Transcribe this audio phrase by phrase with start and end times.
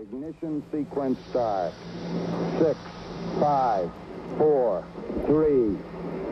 [0.00, 1.74] Ignition sequence start.
[2.58, 2.78] Six,
[3.38, 3.90] five,
[4.38, 4.82] four,
[5.26, 5.76] three,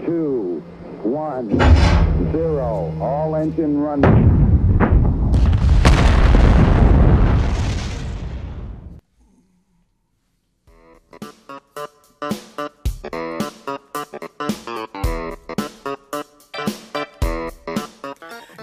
[0.06, 0.62] two,
[1.04, 1.50] one,
[2.32, 2.96] zero.
[2.98, 4.24] All engine running.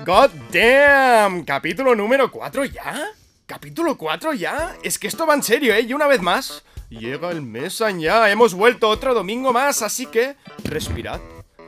[0.04, 3.25] God damn, capítulo número 4 ya.
[3.56, 4.76] ¿Capítulo 4 ya?
[4.84, 5.80] Es que esto va en serio, ¿eh?
[5.80, 8.30] Y una vez más, llega el mes ya.
[8.30, 11.22] Hemos vuelto otro domingo más, así que respirad,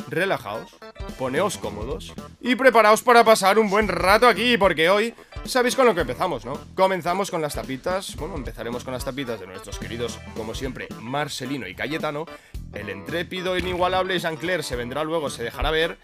[0.09, 0.75] relajaos,
[1.17, 5.13] poneos cómodos y preparaos para pasar un buen rato aquí, porque hoy
[5.45, 6.59] sabéis con lo que empezamos, ¿no?
[6.75, 11.69] Comenzamos con las tapitas, bueno, empezaremos con las tapitas de nuestros queridos, como siempre, Marcelino
[11.69, 12.25] y Cayetano.
[12.73, 15.97] El intrépido inigualable Jean-Claire se vendrá luego, se dejará ver.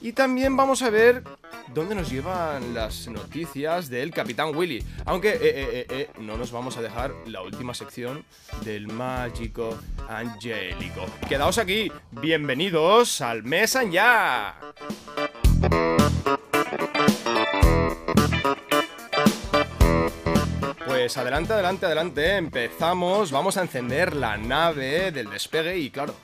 [0.00, 1.22] Y también vamos a ver
[1.74, 4.84] dónde nos llevan las noticias del Capitán Willy.
[5.04, 8.24] Aunque, eh, eh, eh, eh, no nos vamos a dejar la última sección
[8.64, 11.06] del mágico angélico.
[11.28, 14.58] Quedaos aquí, bienvenidos al Mes ya.
[20.86, 26.14] Pues adelante, adelante, adelante, empezamos, vamos a encender la nave del despegue y claro,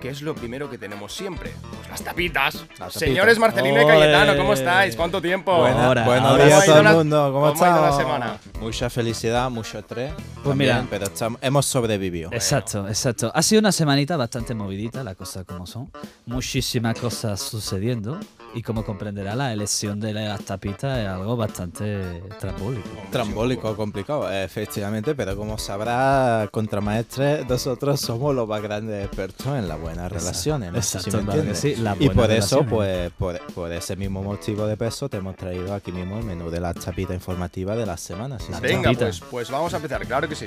[0.00, 1.52] ¿qué es lo primero que tenemos siempre?
[1.90, 2.64] Las tapitas.
[2.90, 3.86] Señores Marcelino y.
[3.86, 4.94] Cayetano, ¿cómo estáis?
[4.94, 5.56] ¿Cuánto tiempo?
[5.58, 7.32] Buena- Ahora, buenos días a todo el ¿Cómo ha ido la- mundo.
[7.32, 7.96] ¿Cómo, cómo ha ido la estamos?
[7.96, 8.36] semana?
[8.60, 10.12] Mucha felicidad, mucho estrés.
[10.12, 10.86] Pues también, mira.
[10.88, 12.30] pero estamos- hemos sobrevivido.
[12.32, 13.32] Exacto, exacto.
[13.34, 15.90] Ha sido una semanita bastante movidita, las cosas como son.
[16.26, 18.20] Muchísimas cosas sucediendo.
[18.52, 22.88] Y como comprenderá, la elección de las tapitas es algo bastante trambólico.
[23.12, 29.80] Trambólico, complicado, efectivamente, pero como sabrá, contramaestres, nosotros somos los más grandes expertos en las
[29.80, 30.72] buenas relaciones.
[30.72, 31.58] No Exacto, me claro que entiendes.
[31.60, 35.36] sí, las y por eso, pues, por, por ese mismo motivo de peso, te hemos
[35.36, 38.40] traído aquí mismo el menú de la tapita informativa de la semana.
[38.40, 38.52] sí.
[38.60, 40.46] Venga, pues, pues vamos a empezar, claro que sí.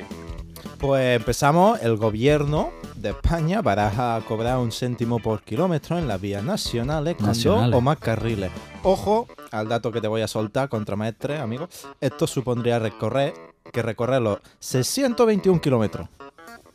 [0.84, 6.44] Pues empezamos, el gobierno de España baraja cobrar un céntimo por kilómetro en las vías
[6.44, 7.72] nacionales con Nacionales.
[7.72, 8.52] dos o más carriles.
[8.84, 11.70] Ojo al dato que te voy a soltar, contramaestre, amigo.
[12.02, 13.34] Esto supondría recorrer,
[13.72, 16.10] que recorrer los 621 kilómetros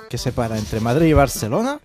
[0.09, 1.79] que separa entre Madrid y Barcelona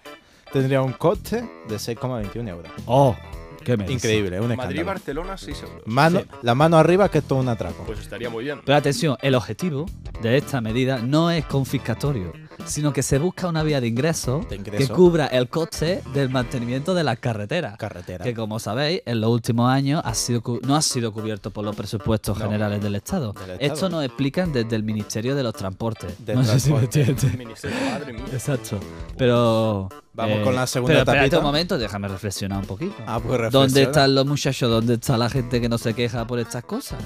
[0.54, 2.72] tendría un coste de 6,21 euros.
[2.86, 3.18] ¡Oh!
[3.64, 4.04] ¡Qué me dices?
[4.04, 4.68] Increíble, un escándalo.
[4.68, 5.82] Madrid-Barcelona, 6 euros.
[5.86, 6.26] Mano, Sí.
[6.42, 7.84] La mano arriba que esto es un atraco.
[7.86, 8.62] Pues estaría muy bien.
[8.66, 9.86] Pero atención, el objetivo
[10.22, 12.34] de esta medida no es confiscatorio,
[12.66, 14.94] sino que se busca una vía de ingresos De que ingreso.
[14.94, 17.78] cubra el coste del mantenimiento de las carreteras.
[17.78, 18.24] Carretera.
[18.24, 21.64] que como sabéis, en los últimos años ha sido cu- no ha sido cubierto por
[21.66, 22.46] los presupuestos No.
[22.46, 23.34] generales del Estado.
[23.34, 23.74] Del Estado.
[23.74, 26.26] Esto nos explican desde el Ministerio de los Transportes.
[26.26, 27.38] Del no sé si me transporte.
[27.38, 28.24] ministerio, madre mía.
[28.32, 28.80] Exacto.
[29.18, 29.90] Pero.
[29.92, 31.38] eh, Vamos con la segunda Pero tapita.
[31.40, 32.94] un momento, déjame reflexionar un poquito.
[33.08, 34.70] Ah, pues ¿Dónde están los muchachos?
[34.70, 37.00] ¿Dónde está la gente que no se queja por estas cosas?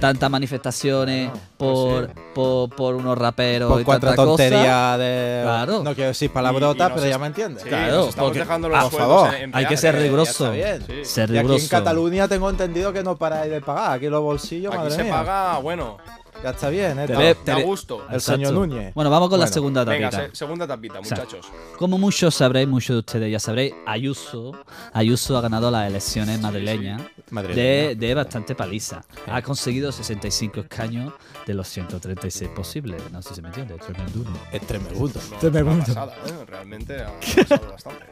[0.00, 4.42] Tantas manifestaciones por, pues por, por unos raperos Por y cuatro tanta cosa.
[4.42, 5.40] tonterías de.
[5.44, 5.82] Claro.
[5.82, 7.62] No quiero decir palabrotas, pero ya me entiendes.
[7.62, 10.52] Sí, Claro, porque- dejando Ah, los por favor, en- en hay que ser riguroso.
[10.52, 11.04] está bien, sí.
[11.04, 13.92] Ser Y aquí en Cataluña tengo entendido que no paráis de pagar.
[13.92, 15.12] Aquí los bolsillos, Aquí madre se mía.
[15.12, 15.98] paga, bueno,
[16.42, 17.06] Ya está bien, ¿eh?
[17.06, 18.06] Tele- da tele- gusto.
[18.10, 18.94] El señor Núñez.
[18.94, 20.30] Bueno, vamos con la Bueno, segunda Venga, tapita.
[20.30, 21.24] se- segunda tapita, Exacto.
[21.36, 21.52] muchachos.
[21.78, 24.52] Como muchos sabréis, muchos de ustedes ya sabréis, Ayuso,
[24.94, 27.62] Ayuso ha ganado las elecciones madrileñas Madrileña.
[27.88, 29.02] de, de bastante paliza.
[29.26, 31.12] Ha conseguido 65 escaños
[31.46, 33.02] de los 136 posibles.
[33.12, 34.24] No sé si se me entiende, es tremendo.
[34.50, 34.98] Es tremendo.
[34.98, 35.08] No,
[35.38, 36.44] Te pasada, ¿eh?
[36.46, 37.12] Realmente ha
[37.48, 38.04] pasado bastante.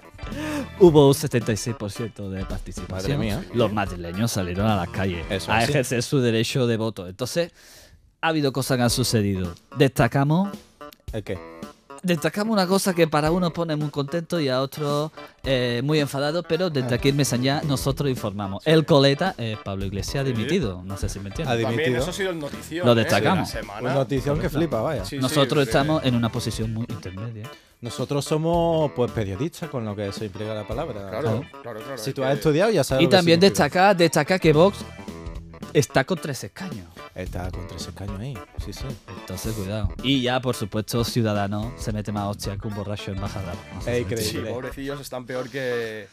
[0.81, 2.91] Hubo un 76% de participación.
[2.91, 3.43] Madre mía.
[3.55, 5.71] Los madrileños salieron a las calles Eso a sí.
[5.71, 7.07] ejercer su derecho de voto.
[7.09, 7.53] Entonces,
[8.21, 9.53] ha habido cosas que han sucedido.
[9.77, 10.51] Destacamos
[11.13, 11.39] ¿El qué?
[12.01, 15.11] Destacamos una cosa que para unos pone muy contento y a otros
[15.43, 18.65] eh, muy enfadados, pero desde aquí en Mesanya nosotros informamos.
[18.67, 21.59] El coleta es Pablo Iglesias dimitido, no sé si me Ha entiendes.
[21.59, 21.83] dimitido.
[21.83, 22.87] También eso ha sido el notición.
[22.87, 22.95] Lo ¿eh?
[22.95, 23.53] de destacamos.
[23.81, 25.05] Una notición que flipa, vaya.
[25.05, 25.71] Sí, sí, Nosotros sí.
[25.71, 27.51] estamos en una posición muy intermedia.
[27.81, 31.11] Nosotros somos pues periodistas, con lo que eso implica la palabra.
[31.11, 31.99] Claro, claro, claro.
[31.99, 33.03] Si tú que- has estudiado, ya sabes.
[33.03, 34.79] Y lo que también destacar, destacar que Vox
[35.73, 36.87] está con tres escaños.
[37.19, 38.35] Está con tres escaños ahí.
[38.65, 38.85] Sí, sí.
[39.09, 39.89] Entonces, cuidado.
[40.05, 43.25] Y ya, por supuesto, Ciudadanos se mete más hostia que un borracho en sé
[43.81, 44.01] Es me Sí,
[44.37, 44.51] increíble.
[44.53, 46.07] pobrecillos están peor que,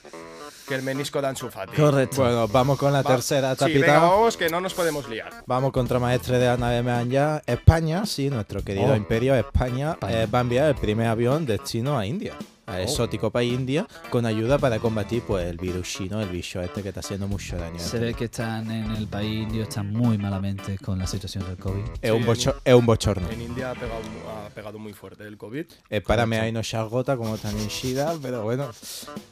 [0.67, 1.75] que el menisco de Ansu Fati.
[1.75, 2.23] Correcto.
[2.23, 3.79] Bueno, vamos con la Va- tercera Sí, tapita.
[3.85, 5.31] venga, vamos, que no nos podemos liar.
[5.45, 7.43] Vamos contra maestre de la nave Meanya.
[7.45, 8.95] España, sí, nuestro querido Oh.
[8.95, 10.23] imperio España, España.
[10.23, 12.33] eh, va a enviar el primer avión destino a India.
[12.65, 16.81] Al exótico país India, con ayuda para combatir pues el virus chino, el bicho este
[16.81, 17.79] que está haciendo mucho daño.
[17.79, 21.57] Se ve que están en el país indio, están muy malamente con la situación del
[21.57, 21.83] COVID.
[22.01, 23.29] Es, un bocho- es un bochorno.
[23.29, 24.01] En India ha pegado,
[24.45, 25.65] ha pegado muy fuerte el COVID.
[25.89, 28.69] Eh, párame ahí no se agota como también Shida, pero bueno.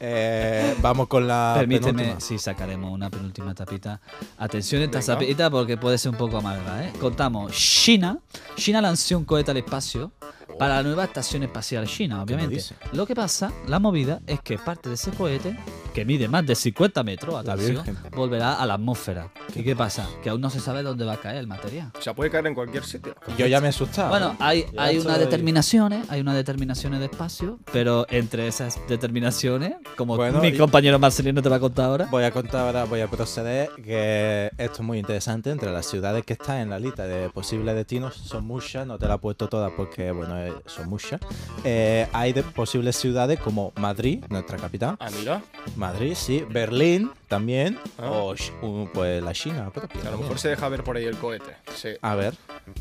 [0.00, 2.20] Eh, vamos con la Permíteme, penúltima.
[2.20, 4.00] si sacaremos una penúltima tapita.
[4.38, 5.14] Atención esta Venga.
[5.14, 6.84] tapita porque puede ser un poco amarga.
[6.84, 6.92] ¿eh?
[7.00, 8.18] Contamos, China,
[8.56, 10.12] China lanzó un cohete al espacio
[10.58, 12.60] para la nueva estación espacial china, obviamente.
[12.92, 15.56] Lo que pasa, la movida, es que parte de ese cohete,
[15.92, 17.84] que mide más de 50 metros, atención,
[18.16, 19.28] volverá a la atmósfera.
[19.54, 20.08] ¿Y qué pasa?
[20.22, 21.92] Que aún no se sabe dónde va a caer el material.
[21.96, 23.14] O sea, puede caer en cualquier sitio.
[23.38, 24.08] Yo ya me he asustado.
[24.10, 28.78] Bueno, hay, Ya hay estoy- unas determinaciones, hay unas determinaciones de espacio, pero entre esas
[28.88, 32.84] determinaciones, como Bueno, mi compañero Marcelino te va a contar ahora, Voy a contar ahora,
[32.84, 35.50] voy a proceder, que esto es muy interesante.
[35.50, 39.06] Entre las ciudades que están en la lista de posibles destinos, son muchas, no te
[39.06, 41.20] la he puesto todas porque, bueno, eh, son muchas.
[41.64, 44.96] Eh, hay de posibles ciudades como Madrid, nuestra capital.
[45.00, 45.42] Ah, mira.
[45.76, 46.44] Madrid, sí.
[46.48, 47.78] Berlín también.
[47.98, 48.10] Ah.
[48.10, 49.70] O uh, pues la China.
[50.06, 51.56] A lo mejor se deja ver por ahí el cohete.
[51.74, 51.90] Sí.
[52.00, 52.34] A ver.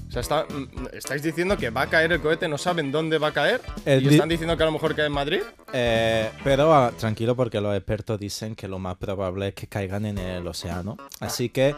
[0.07, 3.18] O sea, está- mm, estáis diciendo que va a caer el cohete, no saben dónde
[3.18, 3.62] va a caer.
[3.86, 5.42] El y están diciendo que a lo mejor cae en Madrid.
[5.74, 10.06] Eh, pero ah, tranquilo porque los expertos dicen que lo más probable es que caigan
[10.06, 10.98] en el océano.
[11.19, 11.75] Así que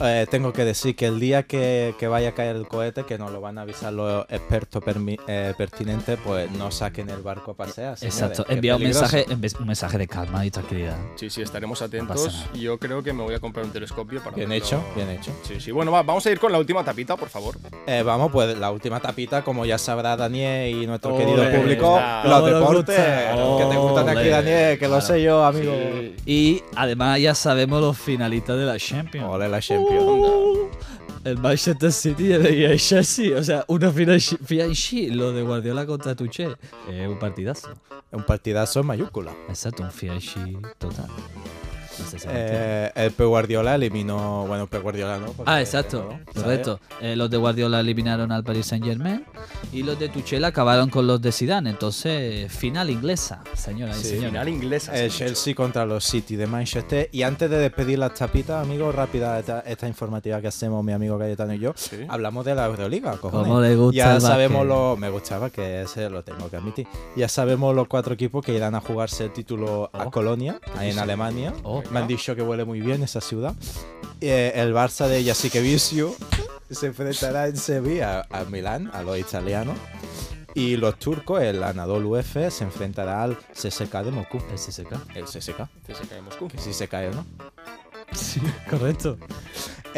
[0.00, 3.18] eh, tengo que decir que el día que, que vaya a caer el cohete, que
[3.18, 7.52] nos lo van a avisar los expertos permi- eh, pertinentes, pues no saquen el barco
[7.52, 7.96] a pasear.
[8.00, 10.96] exacto, envía un mensaje, un mensaje de calma y tranquilidad.
[11.16, 12.46] Sí, sí, estaremos atentos.
[12.54, 14.64] yo creo que me voy a comprar un telescopio para Bien verlo.
[14.64, 15.32] hecho, bien hecho.
[15.42, 15.70] Sí, sí.
[15.72, 17.56] Bueno, va, vamos a ir con la última tapita, por favor.
[17.86, 22.44] Eh, vamos, pues la última tapita, como ya sabrá Daniel y nuestro querido público, los
[22.44, 25.72] deportes, que te gustan aquí, Daniel, que lo sé yo, amigo.
[26.24, 29.26] Y además ya sabemos los finalistas de la Champions.
[29.28, 29.87] Ole la Champions.
[31.24, 33.38] El Manchester City y el Chelsea.
[33.38, 36.48] O sea, una final Fianchi, lo de Guardiola contra Tuche.
[36.88, 37.68] Es un partidazo.
[38.10, 39.32] Un partidazo en mayúscula.
[39.48, 41.06] Exacto, un Fianchi total.
[41.98, 42.60] No sé si me entiendes.
[42.60, 44.46] Eh, el Pep Guardiola eliminó.
[44.46, 45.26] Bueno, Pep Guardiola no.
[45.32, 46.80] porque- Ah, exacto, correcto.
[47.00, 49.24] Eh, los de Guardiola eliminaron al Paris Saint Germain
[49.72, 51.70] y los de Tuchel acabaron con los de Zidane.
[51.70, 53.96] Entonces, final inglesa, Sí, señores.
[53.96, 54.96] Final inglesa.
[54.98, 55.10] El.
[55.10, 57.08] Chelsea contra los City de Manchester.
[57.12, 61.18] Y antes de despedir las tapitas, amigos, rápida esta, esta informativa que hacemos mi amigo
[61.18, 61.96] Cayetano y yo, Sí.
[62.08, 63.16] hablamos de la Euroliga.
[63.18, 63.48] cojones.
[63.48, 64.96] ¿Cómo le gusta ya el sabemos lo.
[64.96, 66.86] Me gustaba que ese lo tengo que admitir.
[67.16, 70.10] Ya sabemos los cuatro equipos que irán a jugarse el título a Oh.
[70.10, 71.52] Colonia, ahí en Alemania.
[71.62, 71.82] Oh.
[71.90, 73.54] Me han dicho que huele muy bien esa ciudad.
[74.20, 76.14] Eh, el Barça de Jasikevicio
[76.70, 79.76] se enfrentará en Sevilla al Milán, a los italianos.
[80.54, 84.38] Y los turcos, el Anadolu F, se enfrentará al CSK de Moscú.
[84.50, 84.92] El CSK.
[85.14, 86.48] El CSK, CSKA de Moscú.
[86.48, 87.24] que sí se cae, ¿no?
[88.12, 89.18] Sí, correcto.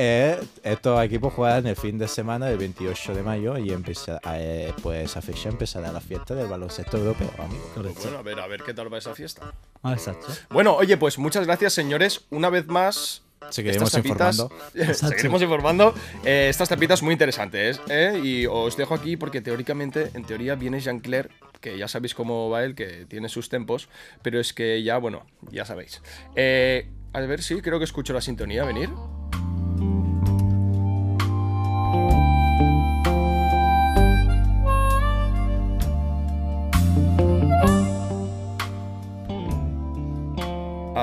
[0.02, 4.73] Eh, estos equipos juegan el fin de semana del 28 de mayo y empieza, eh,
[4.82, 7.93] pues esa fecha empezará la fiesta del baloncesto europeo, amigo.
[8.02, 9.52] Bueno, a ver, a ver qué tal va esa fiesta.
[9.82, 10.29] Ah, exacto.
[10.49, 12.25] Bueno, oye, pues muchas gracias, señores.
[12.31, 13.23] Una vez más.
[13.50, 14.50] Seguiremos tapitas- informando.
[14.94, 15.94] Seguiremos informando.
[16.25, 18.19] Eh, estas tapitas muy interesantes, ¿eh?
[18.25, 21.29] Y os dejo aquí porque teóricamente, en teoría, viene Jean-Claire,
[21.61, 23.91] que ya sabéis cómo va él, que tiene sus tempos,
[24.23, 26.00] pero es que ya, bueno, ya sabéis.
[26.37, 28.88] Eh, a ver, sí, creo que escucho la sintonía venir.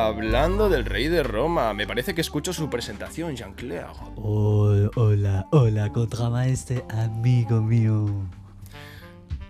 [0.05, 3.87] Hablando del rey de Roma, me parece que escucho su presentación, Jean-Claire.
[4.15, 8.05] hola, hola, contramaestre, amigo mío.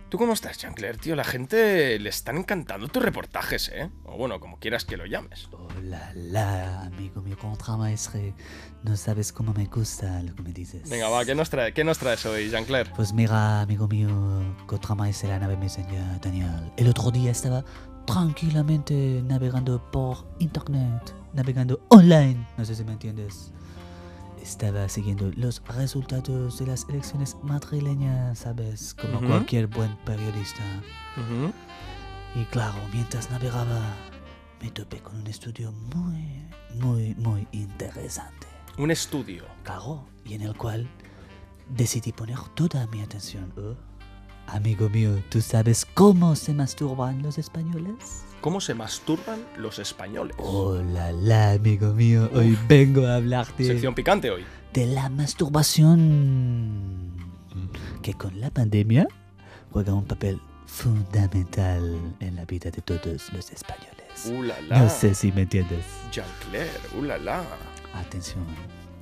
[0.07, 1.17] ¿Tú cómo estás, Jean-Claire, tío?
[1.17, 3.91] La gente le están encantando tus reportajes, ¿eh?
[4.05, 5.49] O bueno, como quieras que lo llames.
[5.51, 8.33] Hola, la, amigo mío, contramaestre.
[8.83, 10.89] No sabes cómo me gusta lo que me dices.
[10.89, 12.93] Venga, va, ¿qué nos, trae, qué nos traes hoy, Jean-Claire?
[12.95, 14.09] Pues mira, amigo mío,
[14.65, 16.71] contramaestre la nave me enseña Daniel.
[16.77, 17.65] El otro día estaba
[18.07, 22.47] tranquilamente navegando por internet, navegando online.
[22.57, 23.51] No sé si me entiendes.
[24.41, 28.95] Estaba siguiendo los resultados de las elecciones madrileñas, ¿sabes?
[28.95, 30.63] Como cualquier buen periodista.
[32.33, 33.93] Y claro, mientras navegaba,
[34.61, 38.47] me topé con un estudio muy, muy, muy interesante.
[38.77, 39.43] Un estudio.
[39.63, 40.87] Claro, y en el cual
[41.69, 43.51] decidí poner toda mi atención.
[43.57, 43.75] Oh,
[44.47, 48.23] Amigo mío, ¿tú sabes cómo se masturban los españoles?
[48.41, 50.35] ¿Cómo se masturban los españoles?
[50.39, 54.45] Hola, la, amigo mío, hoy vengo a hablarte Sección picante hoy.
[54.73, 57.13] de la masturbación,
[58.01, 59.05] que con la pandemia
[59.71, 63.97] juega un papel fundamental en la vida de todos los españoles.
[64.27, 64.79] ¡Uh, la, la!
[64.79, 65.83] No sé si me entiendes.
[66.11, 67.43] Jean-Claire, ¡uh, la!
[67.93, 68.45] Atención,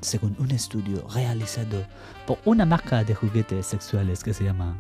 [0.02, 1.86] según un estudio realizado
[2.26, 4.76] por una marca de juguetes sexuales que se llama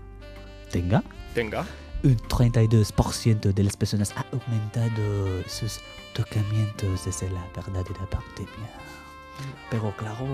[0.72, 1.04] Tenga,
[1.34, 1.66] Tenga.
[2.04, 5.80] un 32% de las personas ha aumentado sus
[6.14, 8.70] tocamientos desde la verdadera pandemia.
[9.70, 10.26] Pero claro,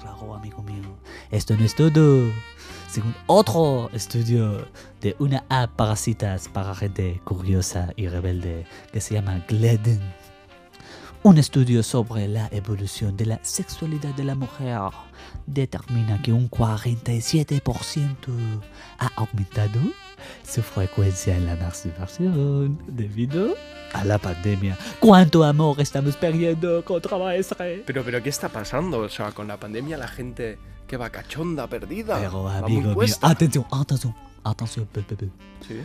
[0.00, 0.96] claro, amigo mío,
[1.30, 2.30] esto no es todo.
[2.90, 4.68] Según otro estudio
[5.00, 10.00] de una app para citas para gente curiosa y rebelde que se llama Gleden,
[11.24, 14.80] un estudio sobre la evolución de la sexualidad de la mujer
[15.46, 18.60] determina que un 47%
[18.98, 19.80] ha aumentado
[20.44, 23.54] su frecuencia en la masturbación debido
[23.92, 24.76] a la pandemia.
[24.98, 27.84] ¿Cuánto amor estamos perdiendo contra maestre?
[27.86, 29.00] Pero, pero, ¿qué está pasando?
[29.00, 32.18] O sea, con la pandemia la gente que va cachonda, perdida.
[32.18, 34.88] Pero amigo mío, atención, atención, atención.
[35.66, 35.80] ¿Sí?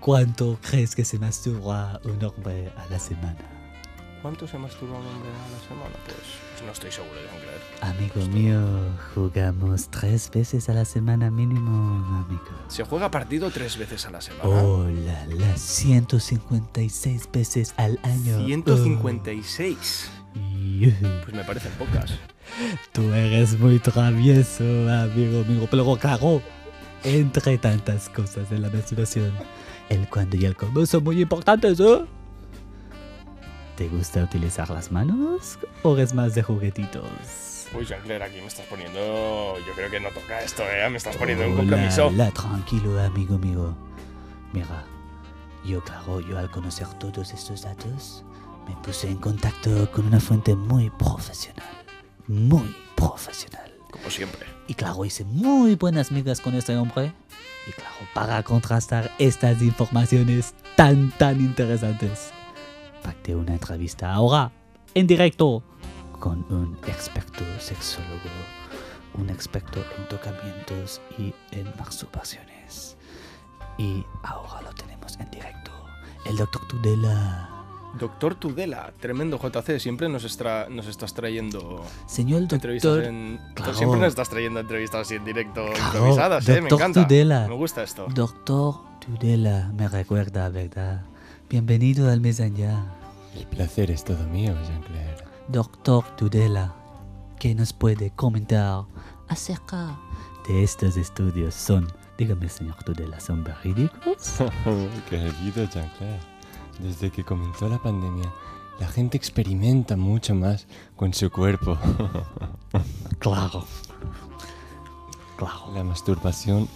[0.00, 3.61] ¿Cuánto crees que se masturba un hombre a la semana?
[4.22, 5.96] ¿Cuánto se masturba un hombre a la semana?
[6.04, 6.16] Pues,
[6.52, 7.60] pues no estoy seguro de creer.
[7.80, 8.60] Amigo mío,
[9.16, 12.44] jugamos tres veces a la semana mínimo, amigo.
[12.68, 14.48] Se juega partido tres veces a la semana.
[14.48, 18.46] Oh, la, la, 156 veces al año.
[18.46, 20.10] 156.
[20.14, 20.32] Oh.
[21.24, 22.12] Pues me parecen pocas.
[22.92, 25.66] Tú eres muy travieso, amigo mío.
[25.68, 26.40] Pero claro,
[27.02, 29.32] entre tantas cosas de la masturbación,
[29.88, 32.04] el cuándo y el cómo son muy importantes, ¿eh?
[33.76, 37.66] ¿Te gusta utilizar las manos o eres más de juguetitos?
[37.74, 39.56] Uy, Jean-Claire, aquí me estás poniendo.
[39.66, 40.88] Yo creo que no toca esto, ¿eh?
[40.90, 42.10] Me estás poniendo en Oh, compromiso.
[42.10, 43.74] La, tranquilo, amigo mío.
[44.52, 44.84] Mira,
[45.64, 48.24] yo, claro, yo al conocer todos estos datos,
[48.68, 51.66] me puse en contacto con una fuente muy profesional.
[52.28, 53.72] Muy profesional.
[53.90, 54.46] Como siempre.
[54.68, 57.14] Y claro, hice muy buenas migas con este hombre.
[57.66, 62.32] Y claro, para contrastar estas informaciones tan, tan interesantes,
[63.02, 64.50] pacté una entrevista ahora,
[64.94, 65.62] en directo,
[66.20, 68.30] con un experto sexólogo,
[69.14, 72.96] un experto en tocamientos y en masturbaciones.
[73.78, 75.70] Y ahora lo tenemos en directo,
[76.26, 77.48] el doctor Tudela.
[77.98, 83.38] Doctor Tudela, tremendo JC, siempre nos, estra- nos estás trayendo Señor entrevistas doctor en.
[83.54, 83.74] Claro.
[83.74, 86.62] Siempre nos estás trayendo entrevistas así en directo, Claro, improvisadas, ¿eh?
[86.62, 87.06] Me encanta.
[87.06, 87.48] Tudela.
[87.48, 88.06] Me gusta esto.
[88.14, 91.02] Doctor Tudela, me recuerda, ¿verdad?
[91.52, 92.82] Bienvenido al Mes Allá.
[93.36, 95.22] El placer es todo mío, Jean-Claire.
[95.48, 96.74] Doctor Tudela,
[97.38, 98.86] ¿qué nos puede comentar
[99.28, 100.00] acerca
[100.48, 101.54] de estos estudios?
[101.54, 104.38] Son, dígame, señor Tudela, ¿son verídicos?
[105.10, 106.20] Querido Jean-Claire,
[106.78, 108.32] desde que comenzó la pandemia,
[108.80, 110.66] la gente experimenta mucho más
[110.96, 111.76] con su cuerpo.
[113.18, 113.66] claro.
[115.36, 115.70] Claro.
[115.74, 116.66] La masturbación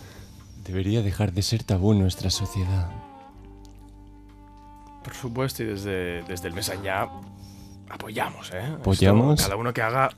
[0.66, 3.05] debería dejar de ser tabú en nuestra sociedad.
[5.06, 7.08] Por supuesto, y desde, desde el mes allá
[7.88, 8.58] apoyamos, ¿eh?
[8.62, 9.40] Esto, Apoyamos.
[9.40, 10.10] cada uno que haga.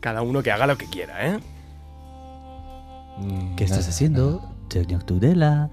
[0.00, 1.38] Cada uno que haga lo que quiera, ¿eh?
[3.18, 5.70] Mm, ¿Qué estás haciendo, señor Tudela?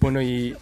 [0.00, 0.56] Bueno, y.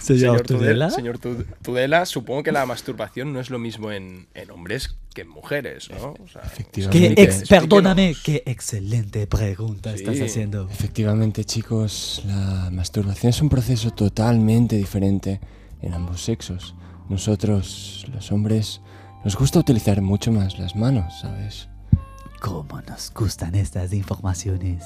[0.00, 0.90] Señor Tudela.
[0.90, 5.22] Señor Tu- Tudela, supongo que la masturbación no es lo mismo en, en hombres que
[5.22, 6.14] en mujeres, ¿no?
[6.22, 7.22] O sea, ¿Qué Efectivamente.
[7.22, 10.04] ex- perdóname, qué excelente pregunta Sí.
[10.04, 10.68] estás haciendo.
[10.70, 15.40] Efectivamente, chicos, la masturbación es un proceso totalmente diferente
[15.82, 16.74] en ambos sexos.
[17.08, 18.80] Nosotros, los hombres,
[19.24, 21.68] nos gusta utilizar mucho más las manos, ¿sabes?
[22.40, 24.84] ¿Cómo nos gustan estas informaciones?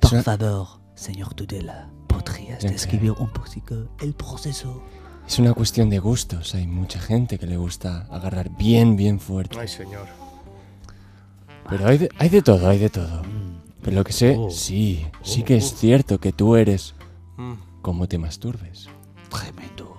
[0.00, 4.82] Por favor, señor Tudela, ¿podrías describir un poquito el proceso?
[5.30, 6.56] Es una cuestión de gustos.
[6.56, 9.56] Hay mucha gente que le gusta agarrar bien, bien fuerte.
[9.60, 10.08] Ay, señor.
[11.68, 13.22] Pero hay de, hay de todo, hay de todo.
[13.22, 14.50] Mm, Pero lo que sé, Oh.
[14.50, 16.94] sí, sí que es cierto que tú eres
[17.36, 18.88] Mm, como te masturbes.
[19.30, 19.96] tremendo.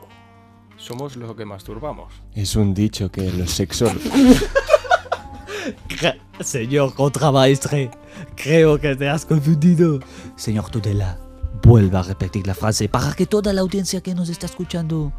[0.76, 2.12] somos los que masturbamos.
[2.36, 4.04] Es un dicho que los sexólogos...
[6.42, 7.92] Señor contramaestre,
[8.36, 10.00] creo que te has confundido.
[10.36, 11.20] Señor Tudela,
[11.62, 15.14] vuelva a repetir la frase para que toda la audiencia que nos está escuchando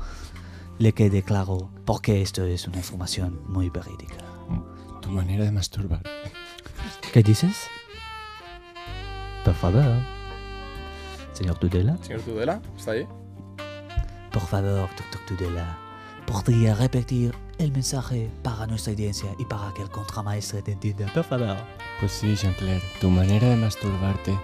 [0.79, 4.17] le quede claro, porque esto es una información muy verídica.
[5.01, 6.03] tu manera de masturbar.
[7.13, 7.57] ¿Qué dices?
[9.45, 10.01] Por favor.
[11.33, 13.07] Señor Tudela, Señor Tudela, ¿está ahí?
[14.33, 15.79] por favor, doctor Tudela,
[16.27, 21.13] ¿podría repetir el mensaje para nuestra audiencia y para que el contramaestre te entienda?
[21.13, 21.57] Por favor.
[22.01, 24.39] Pues sí, Jean-Claire, tu manera de masturbarte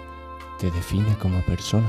[0.59, 1.89] te define como persona.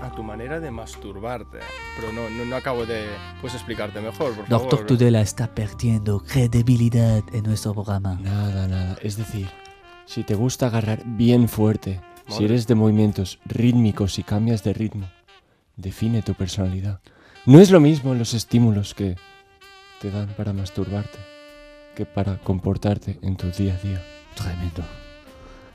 [0.00, 1.60] A tu manera de masturbarte.
[1.96, 3.06] Pero no, no, no acabo de.
[3.40, 4.86] Puedes explicarte mejor, por Doctor favor.
[4.86, 8.18] Tudela está perdiendo credibilidad en nuestro programa.
[8.20, 8.96] Nada, nada.
[9.00, 9.48] Es decir,
[10.04, 15.08] si te gusta agarrar bien fuerte, si eres de movimientos rítmicos y cambias de ritmo,
[15.76, 17.00] define tu personalidad.
[17.46, 19.16] No es lo mismo los estímulos que
[20.00, 21.18] te dan para masturbarte
[21.94, 24.02] que para comportarte en tu día a día.
[24.34, 24.82] Tremendo.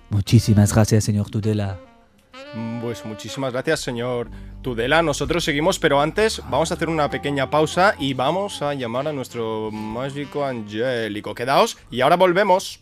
[0.10, 1.80] Muchísimas gracias, señor Tudela.
[2.82, 4.30] Pues muchísimas gracias, señor
[4.62, 5.02] Tudela.
[5.02, 9.14] Nosotros seguimos, pero antes vamos a hacer una pequeña pausa y vamos a llamar a
[9.14, 11.36] nuestro mágico angélico.
[11.36, 12.82] Quedaos y ahora volvemos.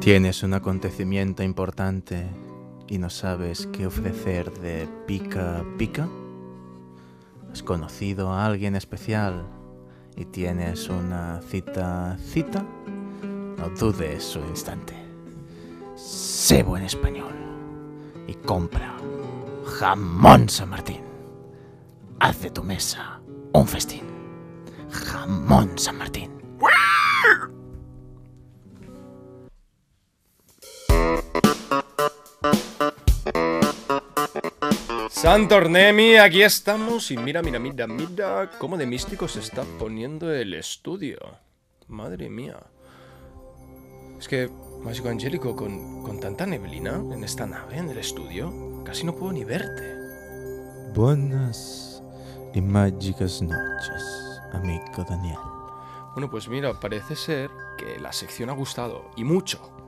[0.00, 2.26] Tienes un acontecimiento importante
[2.88, 6.08] y no sabes qué ofrecer de pica pica.
[7.52, 9.44] Has conocido a alguien especial
[10.16, 12.64] y tienes una cita cita.
[13.22, 14.94] No dudes un instante.
[15.96, 17.32] Sé buen español
[18.26, 18.94] y compra
[19.78, 21.02] jamón San Martín.
[22.20, 23.20] Haz de tu mesa
[23.52, 24.02] un festín.
[24.90, 26.30] Jamón San Martín.
[35.20, 40.54] Santornemi, aquí estamos y mira, mira, mira, mira cómo de místico se está poniendo el
[40.54, 41.18] estudio.
[41.88, 42.56] Madre mía.
[44.18, 44.48] Es que,
[44.82, 49.32] Mágico Angélico, con, con tanta neblina en esta nave, en el estudio, casi no puedo
[49.32, 49.94] ni verte.
[50.94, 52.02] Buenas
[52.54, 55.36] y mágicas noches, amigo Daniel.
[56.14, 59.79] Bueno, pues mira, parece ser que la sección ha gustado, y mucho.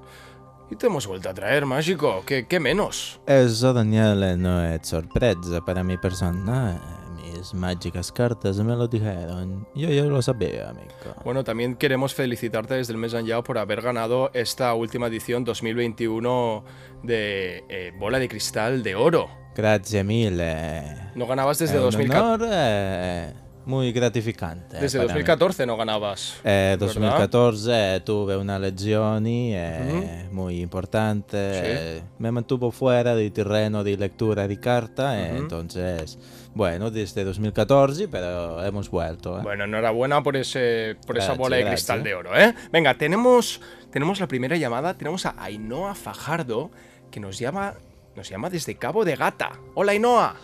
[0.73, 3.21] Y te hemos vuelto a traer, Mágico, ¿qué, qué menos?
[3.27, 6.81] Eso, Daniel, no es sorpresa para mi persona.
[7.23, 9.69] Mis mágicas cartas me lo dijeron.
[9.75, 10.89] Yo ya lo sabía, amigo.
[11.25, 16.65] Bueno, también queremos felicitarte desde el mes allá por haber ganado esta última edición 2021
[17.03, 19.29] de eh, Bola de Cristal de Oro.
[19.55, 21.13] Grazie mille.
[21.15, 22.45] No ganabas desde È un 2014.
[22.45, 23.35] honor, eh,
[23.67, 24.79] muy gratificante.
[24.79, 25.21] Desde para mí.
[25.21, 26.35] 2014 no ganabas.
[26.45, 26.87] Eh, ¿verdad?
[26.87, 31.37] 2014 tuve una lezioni eh, muy importante.
[31.39, 35.21] eh, me mantuvo fuera del terreno de lectura de carta.
[35.21, 35.43] eh, Ujú.
[35.43, 36.19] entonces,
[36.55, 39.39] bueno, desde 2014, pero hemos vuelto.
[39.39, 39.43] eh.
[39.43, 41.81] Bueno, enhorabuena por ese por esa Gracias, bola de gracias.
[41.81, 42.55] cristal de oro, ¿eh?
[42.73, 46.71] Venga, tenemos tenemos la primera llamada, tenemos a Ainhoa Fajardo
[47.11, 47.75] que nos llama
[48.17, 49.53] nos llama desde Cabo de Gata.
[49.75, 50.35] Hola Ainhoa.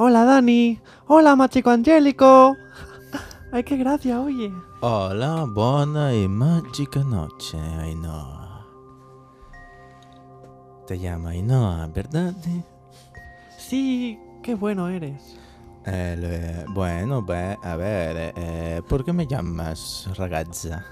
[0.00, 0.78] Hola Dani,
[1.08, 2.56] hola Machico Angélico.
[3.52, 4.52] Ay, qué gracia, oye.
[4.80, 8.64] Hola, buona y mágica noche, Ainhoa.
[10.86, 12.32] Te llama Ainhoa, ¿verdad?
[13.58, 15.36] Sí, qué bueno eres.
[15.84, 20.84] Eh, le- bueno, beh, a ver, eh, ¿por qué me llamas ragazza?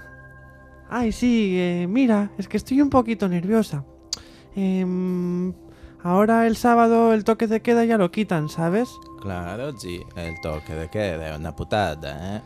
[0.89, 3.85] Ay, sí, eh, mira, es que estoy un poquito nerviosa.
[4.55, 5.53] Em,
[6.03, 8.89] ahora el sábado el toque de queda ya lo quitan, ¿sabes?
[9.21, 12.41] Claro, sí, el toque de queda es una putada, ¿eh?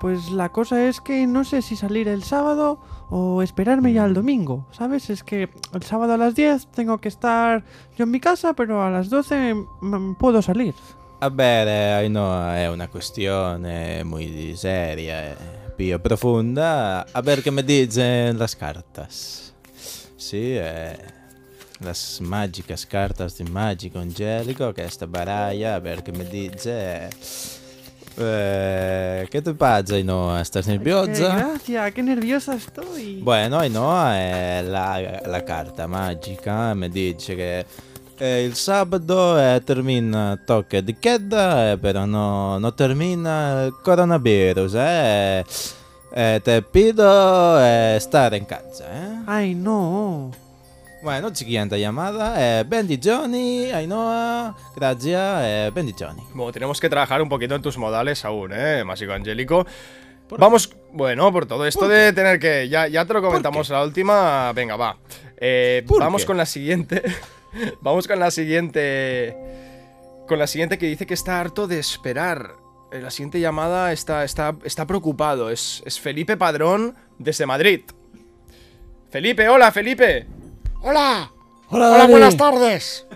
[0.00, 4.14] Pues la cosa es que no sé si salir el sábado o esperarme ya al
[4.14, 5.10] domingo, ¿sabes?
[5.10, 7.62] Es que el sábado a las 10 tengo que estar
[7.96, 10.74] yo en mi casa, pero a las 12 mm, puedo salir.
[11.20, 15.36] A ver, eh, Ainhoa, è una questione muy seria, eh,
[15.76, 17.06] più profonda.
[17.12, 19.54] A ver qué me dicen las cartas.
[20.16, 20.96] Sí, eh,
[21.82, 27.10] las mágicas cartas de Mágico Angélico, que esta baralla, a ver qué me dice.
[28.18, 30.40] Eh, ¿Qué te pasa, Ainhoa?
[30.40, 31.34] ¿Estás nerviosa?
[31.34, 33.20] gracia, qué nerviosa estoy.
[33.22, 37.66] Bueno, Ainhoa è la, la carta magica, mi dice che
[38.18, 44.74] eh, il sabato eh, termina toque di queda, eh, però no, no termina il coronavirus,
[44.74, 45.44] eh.
[46.14, 49.22] Eh, te pido eh, stare in casa, eh.
[49.24, 50.30] Ay, no.
[51.02, 56.22] Bueno, siguiente llamada, eh, bendizioni, Ainhoa, grazie, eh, bendizioni.
[56.32, 58.84] Bueno, tenemos que trabajar un poquito en tus modales aún, ¿eh?
[58.84, 59.66] Mágico Angélico.
[60.38, 62.68] Vamos, bueno, por todo esto de tener que.
[62.68, 64.52] Ya, ya te lo comentamos la última.
[64.52, 64.96] Venga, va.
[65.38, 66.26] Eh, ¿Por vamos qué?
[66.26, 67.02] con la siguiente.
[67.80, 69.36] vamos con la siguiente.
[70.28, 72.54] Con la siguiente que dice que está harto de esperar.
[72.92, 75.50] Eh, La siguiente llamada está, está, está preocupado.
[75.50, 77.80] Es, es Felipe Padrón desde Madrid.
[79.10, 80.26] Felipe, hola, Felipe.
[80.82, 81.30] Hola,
[81.70, 83.06] Hola, buenas tardes.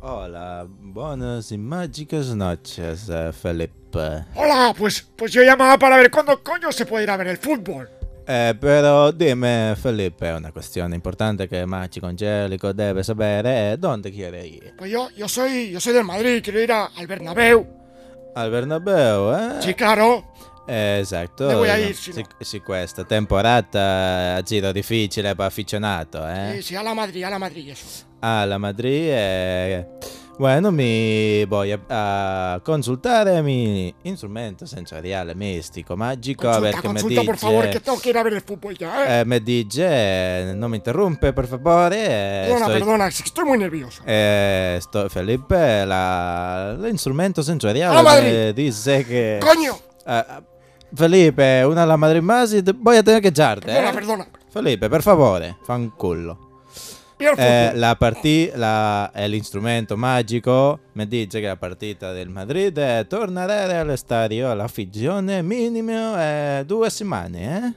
[0.00, 4.24] Hola, buenas y mágicas noches, eh, Felipe.
[4.34, 7.38] Hola, pues, pues yo llamaba para ver cuándo coño se puede ir a ver el
[7.38, 7.88] fútbol.
[8.30, 14.44] Eh, però dimmi, Felipe, una questione importante che Magico Angelico deve sapere è dove quiere
[14.46, 14.74] ir.
[14.76, 17.66] Pues yo, yo soy, yo soy del Madrid, quiero ir a- al Bernabéu.
[18.34, 19.62] Al Bernabeu, eh?
[19.62, 20.26] Sí, claro.
[20.68, 21.44] Eh, esatto.
[21.46, 22.26] Dove vuoi ir, sì, se no?
[22.40, 26.52] sì, questa temporata ha giro difficile per afficionato, eh?
[26.56, 27.84] Sí, sí, a la Madrid, a la Madrid, eso.
[28.20, 29.86] Ah, la Madrid eh,
[30.36, 31.80] Bueno, mi voy a,
[32.54, 37.36] a consultare mi strumento sensoriale mistico magico a ver Consulta, che me consulta, dice por
[37.38, 39.20] favor, que tengo que ir a ver el fútbol ya, ¿eh?
[39.20, 43.28] eh, me dice eh, non mi interrumpe per favore eh, perdona, estoy- perdona, es que
[43.28, 44.02] estoy muy nervioso.
[44.06, 48.30] Eh, sto- Felipe, la, l'instrumento sensoriale Ah, Madrid.
[48.32, 49.38] me dice che...
[49.40, 49.76] ¡Coño!
[50.06, 50.42] Ah, ah,
[50.94, 53.94] Felipe, una a la Madrid más y te- voy a tener que echarte, Perdona, eh.
[53.94, 54.28] perdona.
[54.50, 56.46] Felipe, per favore, fanculo.
[57.18, 57.80] Mira el Eh, fútbol.
[57.80, 63.76] la parti- la- el instrumento magico mi dice che la partita del Madrid è tornare
[63.76, 67.72] all'estadio all'affigione minimo eh, due settimane, eh?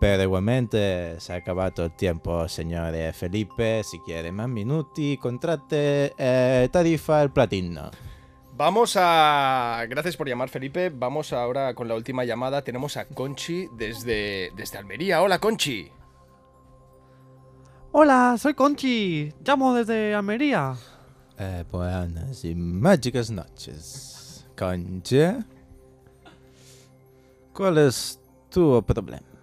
[0.00, 3.82] Pero igualmente se ha acabado el tiempo, signore Felipe.
[3.82, 7.90] Si quiere más minuti, contrate eh, tarifa el platino.
[8.58, 9.86] Vamos a.
[9.88, 10.90] Gracias por llamar, Felipe.
[10.90, 12.62] Vamos ahora con la última llamada.
[12.62, 15.22] Tenemos a Conchi desde, desde Almería.
[15.22, 15.88] Hola, Conchi.
[17.92, 19.32] Hola, soy Conchi.
[19.44, 20.74] Llamo desde Almería.
[21.38, 24.44] Eh, buenas y mágicas noches.
[24.58, 25.36] Conche.
[27.52, 29.37] ¿Cuál es tu problema?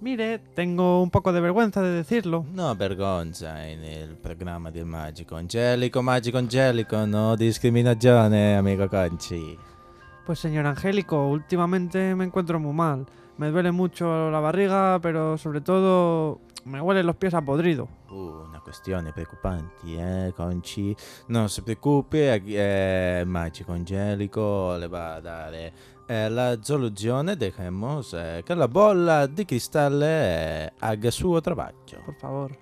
[0.00, 2.46] Mire, tengo un poco de vergüenza de decirlo.
[2.54, 9.58] No vergogna en el programma del Magico Angelico, Magico Angelico, no discriminazione, amigo Conchi.
[10.24, 13.06] Pues señor Angélico, últimamente me encuentro muy mal.
[13.38, 17.88] Me duele mucho la barriga, pero sobre todo me huelen los pies a podrido.
[18.10, 20.94] Uh, una questione preoccupante, eh, Conci.
[21.26, 25.72] Non si preoccupi, aquí, eh, Magico Angelico le va a dare
[26.08, 27.36] eh, la soluzione.
[27.36, 31.74] Dejemos eh, che la bolla di cristallo haga suo trabajo.
[32.04, 32.58] Por favor.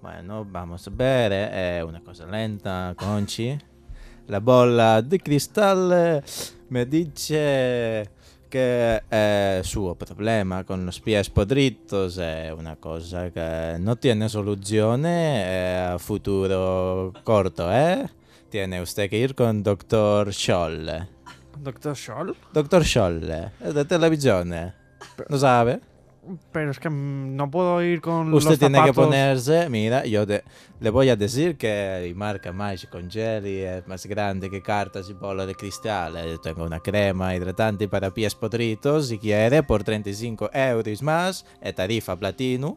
[0.00, 3.56] Bueno, vamos a ver, eh, è una cosa lenta, Conci.
[4.26, 6.22] La bolla di cristallo
[6.68, 8.12] mi dice
[8.48, 15.86] che eh, suo problema con los pies podritos è una cosa che non tiene soluzione
[15.86, 18.08] a futuro corto, ¿eh?
[18.48, 20.32] Tiene usted que ir con Dr.
[20.32, 21.15] Scholl.
[21.60, 22.36] Doctor Scholl.
[22.52, 22.84] Dr.
[22.84, 23.30] Scholl,
[23.64, 24.72] es de televisione.
[25.28, 25.80] ¿Lo sabe?
[26.50, 30.42] Pero es que no puedo ir con Usted los tiene que ponerse, mira, yo te-
[30.80, 35.46] le voy a decir que marca Magic Jelly es más grande que cartas y bolas
[35.46, 36.14] de cristal.
[36.26, 41.74] Yo tengo una crema hidratante para pies podritos, si quiere, por 35 euros más, es
[41.76, 42.76] tarifa platino.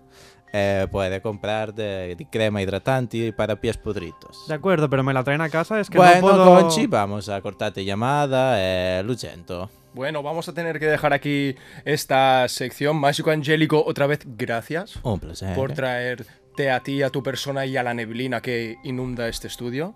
[0.54, 4.48] Eh, puede comprar de, de crema hidratante para pies podritos.
[4.48, 6.62] De acuerdo, pero me la traen a casa, es que bueno, no puedo...
[6.62, 9.70] Conchi, vamos a cortarte llamada, eh, lo siento.
[9.94, 12.98] Bueno, vamos a tener que dejar aquí esta sección.
[12.98, 15.56] Mágico Angélico, otra vez, gracias Un placer.
[15.56, 19.96] por traerte a ti, a tu persona y a la neblina que inunda este estudio.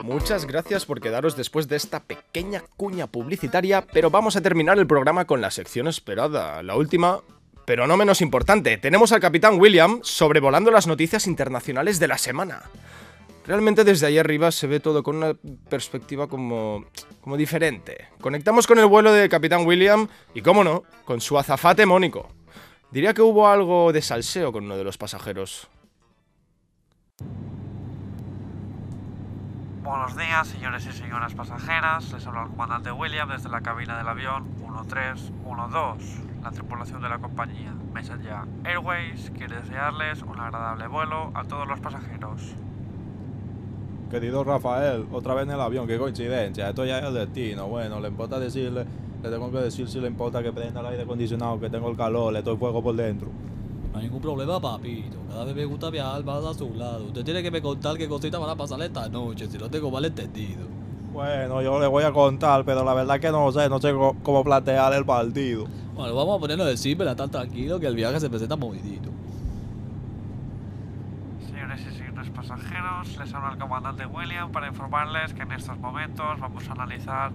[0.03, 4.87] Muchas gracias por quedaros después de esta pequeña cuña publicitaria, pero vamos a terminar el
[4.87, 7.21] programa con la sección esperada, la última,
[7.67, 8.79] pero no menos importante.
[8.79, 12.63] Tenemos al Capitán William sobrevolando las noticias internacionales de la semana.
[13.47, 15.35] Realmente desde ahí arriba se ve todo con una
[15.69, 16.85] perspectiva como,
[17.21, 18.09] como diferente.
[18.21, 22.29] Conectamos con el vuelo de Capitán William y, cómo no, con su azafate Mónico.
[22.91, 25.69] Diría que hubo algo de salseo con uno de los pasajeros.
[29.91, 32.13] Buenos días, señores y señoras pasajeras.
[32.13, 36.29] Les habla el comandante William desde la cabina del avión 1312.
[36.45, 41.81] La tripulación de la compañía Messenger Airways quiere desearles un agradable vuelo a todos los
[41.81, 42.55] pasajeros.
[44.13, 47.67] Querido Rafael, otra vez en el avión, qué coincidencia, esto ya es el destino.
[47.67, 48.87] Bueno, le importa decirle,
[49.21, 51.97] le tengo que decir si le importa que prenda el aire acondicionado, que tengo el
[51.97, 53.29] calor, le doy fuego por dentro.
[53.93, 55.19] No hay ningún problema, papito.
[55.29, 57.07] Cada vez me gusta viajar más a su lado.
[57.07, 59.91] Usted tiene que me contar qué cositas van a pasar esta noche, si no tengo
[59.91, 60.69] mal entendido.
[61.13, 64.45] Bueno, yo le voy a contar, pero la verdad que no sé, no sé cómo
[64.45, 65.67] plantear el partido.
[65.97, 69.11] Bueno, vamos a ponernos de simple a estar tranquilo que el viaje se presenta movidito.
[71.47, 76.41] Señores y señores pasajeros, les habla el comandante William para informarles que en estos momentos
[76.41, 77.31] vamos a analizar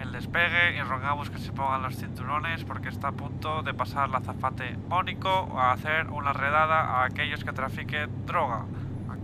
[0.00, 4.10] el despegue y rogamos que se pongan los cinturones porque está a punto de pasar
[4.10, 5.28] la azafate Mónico
[5.58, 8.64] a hacer una redada a aquellos que trafiquen droga.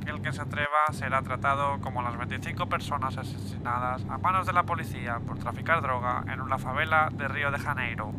[0.09, 4.64] El que se atreva será tratado como las 25 personas asesinadas a manos de la
[4.64, 8.12] policía por traficar droga en una favela de Río de Janeiro.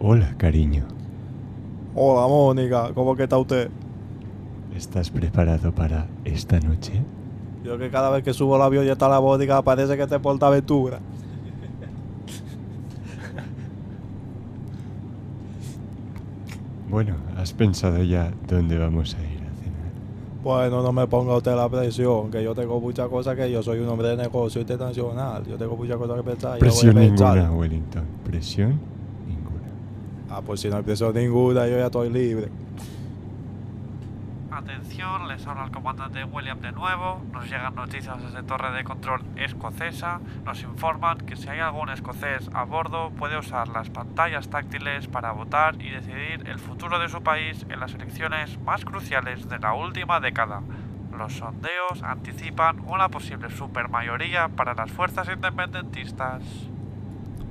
[0.00, 0.84] Hola, cariño.
[1.94, 3.70] Hola, Mónica, ¿cómo que está usted?
[4.76, 6.92] ¿Estás preparado para esta noche?
[7.64, 10.18] Yo que cada vez que subo el avión y está la Mónica parece que te
[10.20, 11.00] porta aventura.
[16.88, 19.90] Bueno, ¿has pensado ya dónde vamos a ir a cenar?
[20.42, 23.80] Bueno, no me ponga usted la presión, que yo tengo muchas cosas que yo soy
[23.80, 25.44] un hombre de negocio internacional.
[25.46, 26.58] Yo tengo muchas cosas que pensar.
[26.58, 27.36] y yo voy a Presión pensar.
[27.36, 28.04] ninguna, Wellington.
[28.24, 28.78] Presión
[29.26, 29.68] ninguna.
[30.30, 32.48] Ah, pues si no hay presión ninguna, yo ya estoy libre.
[34.56, 37.20] Atención, les habla el comandante William de nuevo.
[37.30, 40.18] Nos llegan noticias desde Torre de Control escocesa.
[40.46, 45.32] Nos informan que si hay algún escocés a bordo puede usar las pantallas táctiles para
[45.32, 49.74] votar y decidir el futuro de su país en las elecciones más cruciales de la
[49.74, 50.62] última década.
[51.14, 56.42] Los sondeos anticipan una posible supermayoría para las fuerzas independentistas.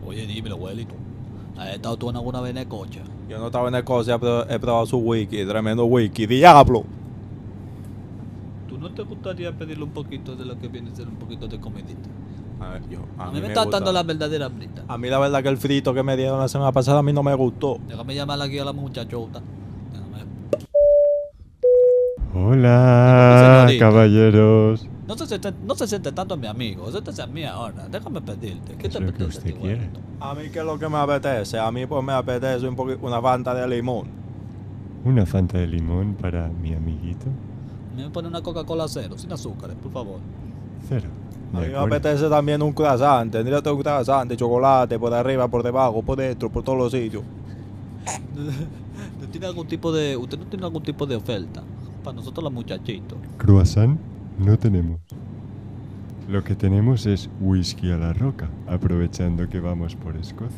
[0.03, 0.97] Oye, dímelo, Wellington.
[1.55, 3.03] ¿Has estado tú en alguna vez en Escocia?
[3.27, 6.27] Yo no estaba en Escocia, pero he probado su wiki, tremendo wiki.
[6.27, 6.83] ¡Diablo!
[8.67, 11.47] ¿Tú no te gustaría pedirle un poquito de lo que viene a ser un poquito
[11.47, 12.07] de comidita?
[12.59, 12.99] A ver, yo.
[13.17, 13.77] A, A, mí me, me está gusta.
[13.77, 14.83] dando la verdadera brita.
[14.87, 17.11] A mí la verdad que el frito que me dieron la semana pasada a mí
[17.11, 17.79] no me gustó.
[17.87, 19.41] Déjame llamar aquí a la muchachota.
[19.91, 20.23] Déjame.
[22.33, 24.87] Hola, caballeros.
[25.07, 27.87] No se, siente, no se siente tanto mi amigo, siéntese a mí ahora.
[27.87, 28.75] Déjame pedirte.
[28.75, 29.89] ¿Qué Es te lo que apetece, usted tío quiere.
[30.19, 31.59] A mí que es lo que me apetece.
[31.59, 34.07] A mí pues me apetece un una fanta de limón.
[35.03, 37.27] Una fanta de limón para mi amiguito.
[37.95, 40.19] Me pone una Coca-Cola cero, sin azúcares, por favor.
[40.89, 41.07] Cero.
[41.53, 43.31] A mí me apetece también un croissant.
[43.31, 47.23] Tendría un croissant de chocolate por arriba, por debajo, por dentro, por todos los sitios.
[49.21, 51.61] ¿No tiene algún tipo de, ¿Usted no tiene algún tipo de oferta?
[52.03, 53.17] Para nosotros los muchachitos.
[53.37, 53.99] Croissant
[54.39, 54.99] no tenemos.
[56.27, 60.57] Lo que tenemos es whisky a la roca, aprovechando que vamos por Escocia.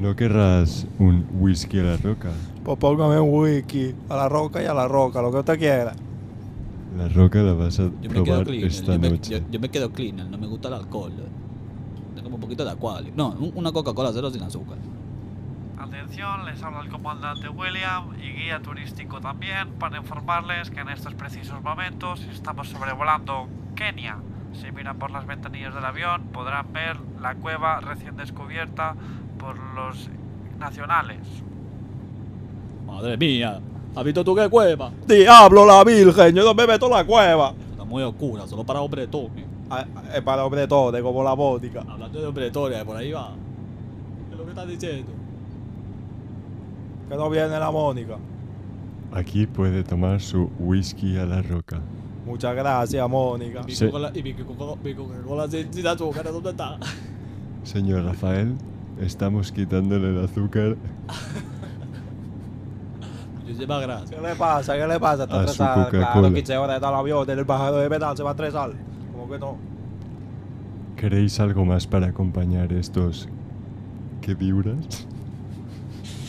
[0.00, 2.30] ¿No querrás un whisky a la roca?
[2.64, 5.92] Pues póngame un wiki a la roca y a la roca, lo que usted quiera.
[6.96, 8.64] La roca la vas a Yo me quedo probar clean.
[8.66, 9.30] esta Yo me, noche.
[9.40, 11.12] yo, yo me quedo clean, no me gusta el alcohol.
[12.14, 13.12] Tengo un poquito de aqualio.
[13.16, 14.78] No, un- una Coca-Cola cero sin azúcar.
[15.78, 21.14] Atención, les habla el comandante William y guía turístico también para informarles que en estos
[21.14, 24.18] precisos momentos estamos sobrevolando Kenia.
[24.52, 28.94] Si miran por las ventanillas del avión podrán ver la cueva recién descubierta
[29.38, 30.08] por los
[30.58, 31.18] nacionales.
[32.86, 33.60] Madre mía,
[33.96, 34.92] ¿has visto tú qué cueva?
[35.06, 36.34] ¡Diablo la virgen!
[36.36, 37.52] ¡Yo no me meto la cueva!
[37.72, 39.44] Está muy oscura, solo para hobretones.
[39.68, 39.84] Ah,
[40.14, 41.80] Es para hombre todo, como la vodka.
[41.88, 43.32] Hablando de hobretones, por ahí va.
[44.28, 45.23] ¿Qué es lo que estás diciendo?
[47.08, 48.16] Que no viene la Mónica.
[49.12, 51.78] Aquí puede tomar su whisky a la roca.
[52.26, 53.60] Muchas gracias, Mónica.
[53.62, 53.84] Y mi Sí.
[53.86, 56.78] Coca-Cola y mi Coca- mi Coca-Cola sin, sin azúcar, ¿dónde está?
[57.62, 58.54] Señor Rafael,
[59.00, 60.76] estamos quitándole el azúcar
[63.42, 64.10] Muchísimas gracias.
[64.10, 64.74] ¿Qué le pasa?
[64.74, 65.24] ¿Qué le pasa?
[65.24, 65.88] Está A su estresada.
[65.90, 66.34] Claro, Coca-Cola.
[66.34, 68.72] 15 horas está el avión, el bajado de metal se va a estresar.
[69.12, 69.56] ¿Cómo que no?
[70.96, 73.28] ¿Queréis algo más para acompañar estos
[74.22, 75.06] que vibras?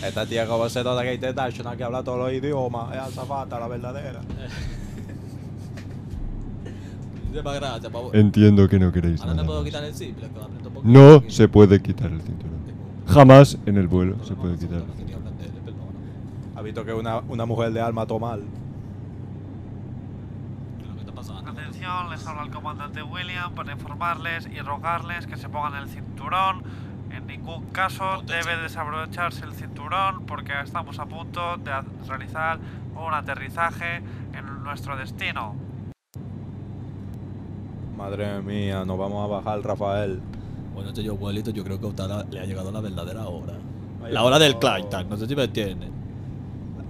[0.04, 2.94] Esta tía como se nota que es international, que habla todos los idiomas.
[2.94, 4.22] Es azafata, la verdadera.
[7.44, 8.16] Gracias, favor.
[8.16, 9.66] Entiendo que no queréis Ahora me nada puedo más.
[9.66, 10.94] quitar el simple, que aprieto un poquito.
[10.94, 11.32] No aquí.
[11.32, 12.56] se puede quitar el cinturón.
[13.08, 14.84] Jamás en el vuelo se puede quitar.
[16.56, 18.42] Ha visto que una, una mujer de alma mal.
[20.78, 21.52] ¿Qué es lo que está pasando?
[21.52, 26.64] Atención, les habla el comandante William para informarles y rogarles que se pongan el cinturón.
[27.36, 31.71] En ningún caso debe desabrocharse el cinturón porque estamos a punto de
[32.08, 32.60] realizar
[32.95, 35.54] un aterrizaje en nuestro destino.
[37.98, 40.21] Madre mía, nos vamos a bajar, Rafael.
[40.74, 43.56] Bueno, señor abuelito, yo creo que a usted le ha llegado la verdadera hora.
[44.06, 45.88] Ha La hora del Clyde, no sé si me entiende.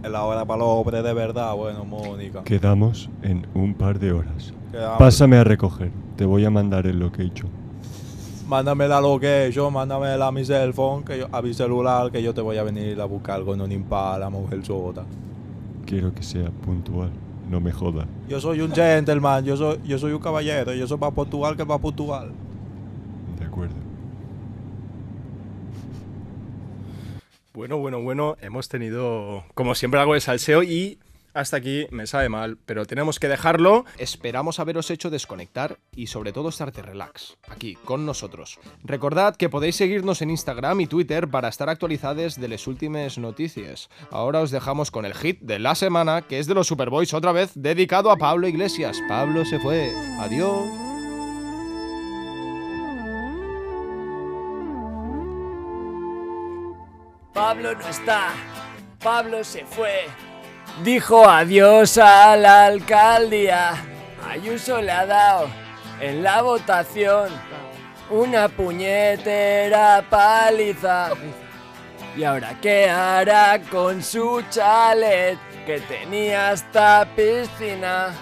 [0.04, 2.44] Es la hora para los hombres de verdad, bueno, Mónica.
[2.44, 4.54] Quedamos en un par de horas.
[4.72, 5.00] Quedamos.
[5.00, 5.92] Pásame a recoger.
[6.16, 7.65] Te voy a mandar el location.
[8.48, 12.34] Mándame la location, mándame a mi cell phone, que yo, a mi celular, que yo
[12.34, 15.04] te voy a venir a buscar con un impala, mujer sota.
[15.86, 17.10] Quiero que sea puntual.
[17.50, 18.08] No me joda.
[18.28, 21.66] Yo soy un gentleman, yo soy, yo soy un caballero, yo soy para Portugal que
[21.66, 22.32] para Portugal.
[23.40, 23.76] De acuerdo.
[27.54, 31.00] Bueno, bueno, bueno, hemos tenido, como siempre, algo de salseo y
[31.36, 33.84] Hasta aquí me sabe mal, pero tenemos que dejarlo.
[33.98, 38.58] Esperamos haberos hecho desconectar y sobre todo estarte relax, aquí, con nosotros.
[38.86, 43.90] Recordad que podéis seguirnos en Instagram y Twitter para estar actualizados de las últimas noticias.
[44.12, 47.34] Ahora os dejamos con el hit de la semana, que es de los Superboys otra
[47.34, 49.02] vez, dedicado a Pablo Iglesias.
[49.10, 49.92] Pablo se fue.
[50.20, 50.66] Adiós.
[57.34, 58.30] Pablo no está,
[59.04, 60.06] Pablo se fue.
[60.84, 63.76] Dijo adiós a la alcaldía.
[64.30, 65.48] Ayuso le ha dado
[66.02, 67.30] en la votación
[68.10, 71.12] una puñetera paliza.
[72.18, 78.14] ¿Y ahora qué hará con su chalet que tenía hasta piscina?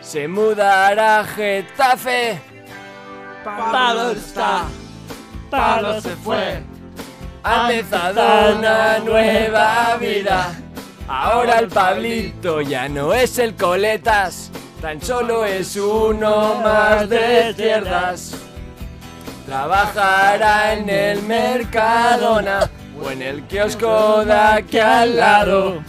[0.00, 2.40] Se mudará a Getafe.
[3.44, 4.64] Pablo está,
[5.50, 6.62] Pablo se fue.
[7.42, 10.63] Ha empezado una nueva vida.
[11.06, 18.34] Ahora el Pablito ya no es el coletas, tan solo es uno más de izquierdas.
[19.44, 25.82] Trabajará en el Mercadona o en el kiosco de aquí al lado.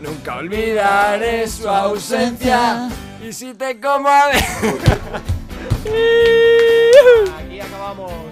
[0.00, 2.90] Nunca olvidaré su ausencia.
[3.26, 4.36] Y si te como a ver.
[7.38, 8.27] Aquí acabamos.